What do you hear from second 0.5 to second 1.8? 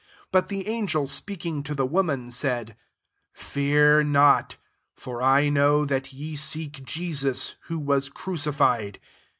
an gel speaking to